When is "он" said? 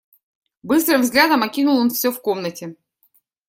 1.77-1.91